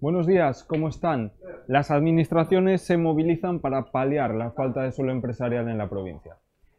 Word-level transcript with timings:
Buenos 0.00 0.28
días, 0.28 0.62
¿cómo 0.62 0.88
están? 0.88 1.32
Las 1.66 1.90
administraciones 1.90 2.82
se 2.82 2.96
movilizan 2.96 3.58
para 3.58 3.90
paliar 3.90 4.34
la 4.34 4.52
falta 4.52 4.82
de 4.82 4.92
suelo 4.92 5.10
empresarial 5.10 5.68
en 5.68 5.76
la 5.76 5.90
provincia. 5.90 6.36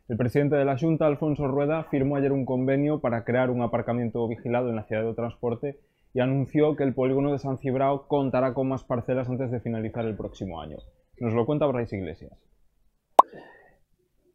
El 0.08 0.18
presidente 0.18 0.56
de 0.56 0.66
la 0.66 0.78
Junta, 0.78 1.06
Alfonso 1.06 1.48
Rueda, 1.48 1.84
firmó 1.84 2.16
ayer 2.16 2.32
un 2.32 2.46
convenio 2.46 3.02
para 3.02 3.26
crear 3.26 3.50
un 3.50 3.62
aparcamiento 3.62 4.28
vigilado 4.28 4.70
en 4.70 4.78
la 4.78 4.86
ciudad 4.86 5.04
de 5.04 5.14
transporte 5.14 5.80
y 6.14 6.22
anunció 6.22 6.76
que 6.76 6.84
el 6.84 6.94
polígono 6.94 7.32
de 7.32 7.40
San 7.40 7.58
Cibrao 7.58 8.08
contará 8.08 8.54
con 8.54 8.70
más 8.70 8.84
parcelas 8.84 9.30
antes 9.30 9.52
de 9.52 9.60
finalizar 9.60 10.06
el 10.06 10.16
próximo 10.16 10.62
año. 10.62 10.78
Nos 11.20 11.34
lo 11.34 11.46
cuenta 11.46 11.66
Brais 11.68 11.94
Iglesias. 11.94 12.32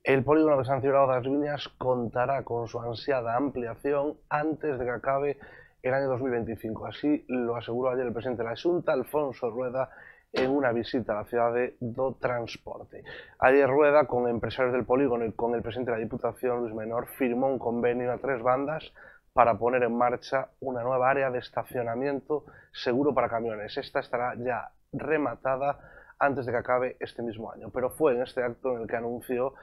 El 0.04 0.22
polígono 0.22 0.58
de 0.58 0.66
San 0.66 0.82
de 0.82 0.90
las 0.90 1.24
Viñas 1.24 1.66
contará 1.78 2.42
con 2.42 2.68
su 2.68 2.78
ansiada 2.78 3.36
ampliación 3.36 4.18
antes 4.28 4.78
de 4.78 4.84
que 4.84 4.90
acabe 4.90 5.38
el 5.82 5.94
año 5.94 6.08
2025. 6.08 6.84
Así 6.84 7.24
lo 7.26 7.56
aseguró 7.56 7.88
ayer 7.88 8.04
el 8.06 8.12
presidente 8.12 8.42
de 8.42 8.50
la 8.50 8.54
Junta, 8.54 8.92
Alfonso 8.92 9.48
Rueda, 9.48 9.88
en 10.30 10.50
una 10.50 10.72
visita 10.72 11.14
a 11.14 11.22
la 11.22 11.24
ciudad 11.24 11.54
de 11.54 11.78
Do 11.80 12.18
Transporte. 12.20 13.02
Ayer 13.38 13.66
Rueda, 13.66 14.06
con 14.06 14.28
empresarios 14.28 14.74
del 14.74 14.84
polígono 14.84 15.24
y 15.24 15.32
con 15.32 15.54
el 15.54 15.62
presidente 15.62 15.92
de 15.92 15.96
la 15.96 16.04
Diputación, 16.04 16.60
Luis 16.60 16.74
Menor, 16.74 17.06
firmó 17.16 17.46
un 17.46 17.58
convenio 17.58 18.12
a 18.12 18.18
tres 18.18 18.42
bandas 18.42 18.92
para 19.32 19.56
poner 19.56 19.84
en 19.84 19.96
marcha 19.96 20.48
una 20.60 20.82
nueva 20.82 21.08
área 21.08 21.30
de 21.30 21.38
estacionamiento 21.38 22.44
seguro 22.74 23.14
para 23.14 23.30
camiones. 23.30 23.74
Esta 23.78 24.00
estará 24.00 24.34
ya 24.36 24.68
rematada 24.92 25.78
antes 26.18 26.46
de 26.46 26.52
que 26.52 26.58
acabe 26.58 26.96
este 27.00 27.22
mismo 27.22 27.50
año. 27.50 27.70
Pero 27.70 27.90
fue 27.90 28.14
en 28.14 28.22
este 28.22 28.42
acto 28.42 28.76
en 28.76 28.82
el 28.82 28.88
que 28.88 28.96
anunció 28.96 29.54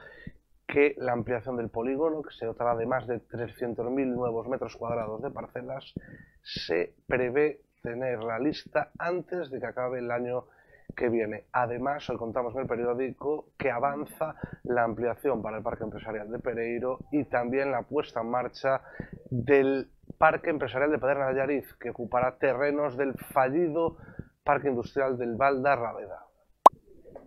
que 0.66 0.94
la 0.98 1.12
ampliación 1.12 1.56
del 1.56 1.68
polígono, 1.68 2.22
que 2.22 2.34
se 2.34 2.46
dotará 2.46 2.74
de 2.74 2.86
más 2.86 3.06
de 3.06 3.20
300.000 3.20 4.06
nuevos 4.06 4.48
metros 4.48 4.76
cuadrados 4.76 5.20
de 5.22 5.30
parcelas, 5.30 5.92
se 6.42 6.94
prevé 7.06 7.60
tener 7.82 8.22
la 8.22 8.38
lista 8.38 8.90
antes 8.98 9.50
de 9.50 9.60
que 9.60 9.66
acabe 9.66 9.98
el 9.98 10.10
año 10.10 10.44
que 10.96 11.08
viene. 11.08 11.44
Además, 11.52 12.08
hoy 12.08 12.16
contamos 12.16 12.54
en 12.54 12.62
el 12.62 12.66
periódico 12.66 13.46
que 13.58 13.70
avanza 13.70 14.34
la 14.64 14.84
ampliación 14.84 15.42
para 15.42 15.58
el 15.58 15.62
Parque 15.62 15.84
Empresarial 15.84 16.30
de 16.30 16.38
Pereiro 16.38 16.98
y 17.10 17.24
también 17.24 17.70
la 17.70 17.82
puesta 17.82 18.20
en 18.20 18.30
marcha 18.30 18.82
del 19.30 19.90
Parque 20.18 20.50
Empresarial 20.50 20.90
de 20.90 20.98
Pedernal 20.98 21.28
Allariz, 21.28 21.74
que 21.74 21.90
ocupará 21.90 22.36
terrenos 22.38 22.96
del 22.96 23.14
fallido 23.14 23.96
Parque 24.44 24.68
Industrial 24.68 25.18
del 25.18 25.36
Val 25.36 25.62
Raveda. 25.62 26.26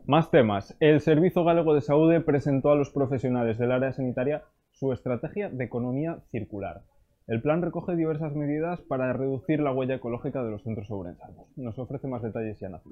Más 0.08 0.30
temas. 0.30 0.76
El 0.80 1.02
Servicio 1.02 1.44
Galego 1.44 1.74
de 1.74 1.82
Salud 1.82 2.14
presentó 2.24 2.70
a 2.70 2.76
los 2.76 2.92
profesionales 2.92 3.58
del 3.58 3.72
área 3.72 3.92
sanitaria 3.92 4.44
su 4.70 4.94
estrategia 4.94 5.50
de 5.50 5.64
economía 5.64 6.20
circular. 6.30 6.84
El 7.26 7.42
plan 7.42 7.64
recoge 7.64 7.96
diversas 7.96 8.36
medidas 8.36 8.82
para 8.82 9.14
reducir 9.14 9.60
la 9.62 9.74
huella 9.74 9.96
ecológica 9.96 10.44
de 10.44 10.52
los 10.52 10.62
centros 10.62 10.92
ourensanos. 10.92 11.48
Nos 11.56 11.80
ofrece 11.80 12.08
más 12.08 12.22
detalles 12.22 12.60
Yana 12.60 12.84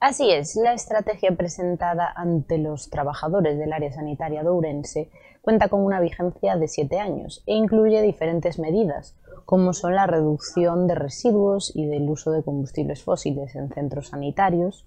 Así 0.00 0.32
es, 0.32 0.56
la 0.56 0.72
estrategia 0.72 1.36
presentada 1.36 2.12
ante 2.12 2.58
los 2.58 2.90
trabajadores 2.90 3.56
del 3.56 3.72
área 3.72 3.92
sanitaria 3.92 4.42
de 4.42 4.48
Ourense 4.48 5.10
cuenta 5.42 5.68
con 5.68 5.84
una 5.84 6.00
vigencia 6.00 6.56
de 6.56 6.66
siete 6.66 6.98
años 6.98 7.44
e 7.46 7.54
incluye 7.54 8.02
diferentes 8.02 8.58
medidas, 8.58 9.16
como 9.44 9.72
son 9.72 9.94
la 9.94 10.08
reducción 10.08 10.88
de 10.88 10.96
residuos 10.96 11.70
y 11.76 11.86
del 11.86 12.08
uso 12.08 12.32
de 12.32 12.42
combustibles 12.42 13.04
fósiles 13.04 13.54
en 13.54 13.68
centros 13.70 14.08
sanitarios, 14.08 14.84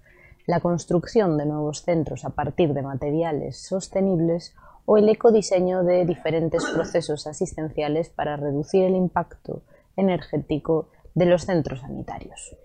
la 0.48 0.60
construcción 0.60 1.38
de 1.38 1.46
nuevos 1.46 1.84
centros 1.84 2.26
a 2.26 2.32
partir 2.32 2.74
de 2.74 2.82
materiales 2.82 3.58
sostenibles 3.58 4.56
o 4.86 4.98
el 4.98 5.10
ecodiseño 5.10 5.84
de 5.84 6.06
diferentes 6.06 6.66
procesos 6.74 7.28
asistenciales 7.28 8.10
para 8.10 8.38
reducir 8.38 8.84
el 8.84 8.96
impacto 8.96 9.64
energético 9.96 10.90
de 11.14 11.26
los 11.26 11.44
centros 11.44 11.82
sanitarios. 11.82 12.56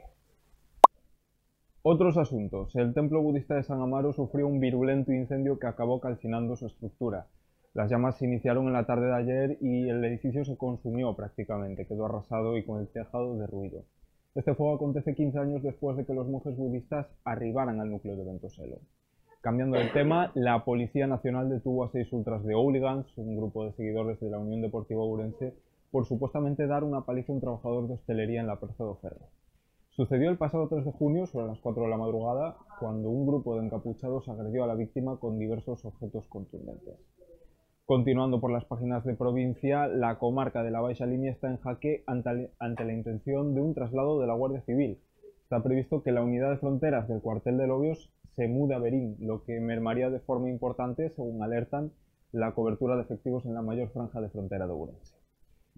Otros 1.82 2.16
asuntos. 2.16 2.74
El 2.74 2.94
templo 2.94 3.22
budista 3.22 3.54
de 3.54 3.62
San 3.62 3.80
Amaro 3.80 4.12
sufrió 4.12 4.48
un 4.48 4.58
virulento 4.58 5.12
incendio 5.12 5.58
que 5.58 5.68
acabó 5.68 6.00
calcinando 6.00 6.56
su 6.56 6.66
estructura. 6.66 7.28
Las 7.74 7.90
llamas 7.90 8.16
se 8.16 8.24
iniciaron 8.24 8.66
en 8.66 8.72
la 8.72 8.86
tarde 8.86 9.06
de 9.06 9.14
ayer 9.14 9.58
y 9.60 9.88
el 9.88 10.04
edificio 10.04 10.44
se 10.44 10.56
consumió 10.56 11.14
prácticamente, 11.14 11.86
quedó 11.86 12.06
arrasado 12.06 12.56
y 12.56 12.64
con 12.64 12.80
el 12.80 12.88
tejado 12.88 13.36
derruido. 13.36 13.84
Este 14.36 14.54
fuego 14.54 14.74
acontece 14.74 15.14
15 15.14 15.38
años 15.38 15.62
después 15.62 15.96
de 15.96 16.04
que 16.04 16.12
los 16.12 16.28
monjes 16.28 16.54
budistas 16.54 17.06
arribaran 17.24 17.80
al 17.80 17.90
núcleo 17.90 18.16
de 18.16 18.24
Ventoselo. 18.24 18.80
Cambiando 19.40 19.78
de 19.78 19.86
tema, 19.86 20.30
la 20.34 20.62
Policía 20.62 21.06
Nacional 21.06 21.48
detuvo 21.48 21.84
a 21.84 21.90
seis 21.90 22.12
ultras 22.12 22.44
de 22.44 22.54
hooligans, 22.54 23.06
un 23.16 23.34
grupo 23.34 23.64
de 23.64 23.72
seguidores 23.72 24.20
de 24.20 24.28
la 24.28 24.38
Unión 24.38 24.60
Deportiva 24.60 25.00
Ourense, 25.00 25.54
por 25.90 26.04
supuestamente 26.04 26.66
dar 26.66 26.84
una 26.84 27.06
paliza 27.06 27.32
a 27.32 27.36
un 27.36 27.40
trabajador 27.40 27.88
de 27.88 27.94
hostelería 27.94 28.42
en 28.42 28.46
la 28.46 28.60
Plaza 28.60 28.84
de 28.84 28.94
Ferro. 28.96 29.26
Sucedió 29.88 30.28
el 30.28 30.36
pasado 30.36 30.68
3 30.68 30.84
de 30.84 30.92
junio, 30.92 31.24
sobre 31.24 31.46
las 31.46 31.58
4 31.60 31.84
de 31.84 31.88
la 31.88 31.96
madrugada, 31.96 32.58
cuando 32.78 33.08
un 33.08 33.26
grupo 33.26 33.56
de 33.56 33.64
encapuchados 33.64 34.28
agredió 34.28 34.64
a 34.64 34.66
la 34.66 34.74
víctima 34.74 35.18
con 35.18 35.38
diversos 35.38 35.82
objetos 35.86 36.26
contundentes. 36.26 36.98
Continuando 37.86 38.40
por 38.40 38.50
las 38.50 38.64
páginas 38.64 39.04
de 39.04 39.14
provincia, 39.14 39.86
la 39.86 40.18
comarca 40.18 40.64
de 40.64 40.72
la 40.72 40.80
Baixa 40.80 41.06
Línea 41.06 41.30
está 41.30 41.46
en 41.46 41.58
jaque 41.58 42.02
ante, 42.08 42.50
la 42.58 42.92
intención 42.92 43.54
de 43.54 43.60
un 43.60 43.74
traslado 43.74 44.20
de 44.20 44.26
la 44.26 44.34
Guardia 44.34 44.60
Civil. 44.62 44.98
Está 45.44 45.62
previsto 45.62 46.02
que 46.02 46.10
la 46.10 46.24
unidad 46.24 46.50
de 46.50 46.56
fronteras 46.56 47.06
del 47.06 47.20
cuartel 47.20 47.58
de 47.58 47.68
Lobios 47.68 48.10
se 48.34 48.48
mude 48.48 48.74
a 48.74 48.80
Berín, 48.80 49.16
lo 49.20 49.44
que 49.44 49.60
mermaría 49.60 50.10
de 50.10 50.18
forma 50.18 50.50
importante, 50.50 51.10
según 51.10 51.40
alertan, 51.44 51.92
la 52.32 52.56
cobertura 52.56 52.96
de 52.96 53.02
efectivos 53.02 53.46
en 53.46 53.54
la 53.54 53.62
mayor 53.62 53.90
franja 53.90 54.20
de 54.20 54.30
frontera 54.30 54.66
de 54.66 54.72
Ourense. 54.72 55.14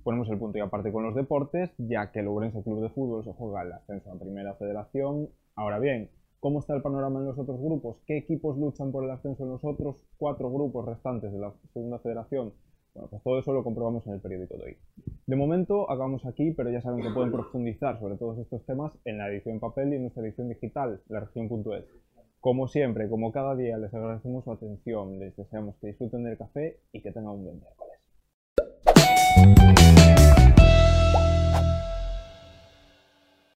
Ponemos 0.02 0.30
el 0.30 0.38
punto 0.38 0.56
y 0.56 0.62
aparte 0.62 0.90
con 0.90 1.04
los 1.04 1.14
deportes, 1.14 1.74
ya 1.76 2.10
que 2.10 2.20
el 2.20 2.28
Ourense 2.28 2.62
Club 2.62 2.80
de 2.80 2.88
Fútbol 2.88 3.22
se 3.22 3.34
juega 3.34 3.64
el 3.64 3.72
ascenso 3.72 4.10
a 4.10 4.18
Primera 4.18 4.54
Federación. 4.54 5.28
Ahora 5.56 5.78
bien, 5.78 6.08
¿Cómo 6.40 6.60
está 6.60 6.72
el 6.76 6.82
panorama 6.82 7.18
en 7.18 7.26
los 7.26 7.38
otros 7.38 7.60
grupos? 7.60 7.96
¿Qué 8.06 8.16
equipos 8.16 8.56
luchan 8.56 8.92
por 8.92 9.02
el 9.02 9.10
ascenso 9.10 9.42
en 9.42 9.50
los 9.50 9.64
otros 9.64 10.06
cuatro 10.18 10.48
grupos 10.52 10.86
restantes 10.86 11.32
de 11.32 11.38
la 11.40 11.52
segunda 11.72 11.98
federación? 11.98 12.52
Bueno, 12.94 13.10
pues 13.10 13.22
todo 13.24 13.40
eso 13.40 13.52
lo 13.52 13.64
comprobamos 13.64 14.06
en 14.06 14.12
el 14.12 14.20
periódico 14.20 14.56
de 14.56 14.64
hoy. 14.64 14.76
De 15.26 15.34
momento 15.34 15.90
acabamos 15.90 16.24
aquí, 16.26 16.52
pero 16.52 16.70
ya 16.70 16.80
saben 16.80 17.02
que 17.02 17.10
pueden 17.10 17.32
profundizar 17.32 17.98
sobre 17.98 18.16
todos 18.16 18.38
estos 18.38 18.64
temas 18.66 18.92
en 19.04 19.18
la 19.18 19.28
edición 19.28 19.58
papel 19.58 19.92
y 19.92 19.96
en 19.96 20.02
nuestra 20.02 20.22
edición 20.22 20.48
digital, 20.48 21.02
la 21.08 21.20
región.es. 21.20 21.84
Como 22.38 22.68
siempre, 22.68 23.08
como 23.08 23.32
cada 23.32 23.56
día, 23.56 23.76
les 23.76 23.92
agradecemos 23.92 24.44
su 24.44 24.52
atención, 24.52 25.18
les 25.18 25.34
deseamos 25.36 25.74
que 25.80 25.88
disfruten 25.88 26.22
del 26.22 26.38
café 26.38 26.78
y 26.92 27.02
que 27.02 27.10
tengan 27.10 27.32
un 27.32 27.44
buen 27.44 27.58
miércoles. 27.58 27.98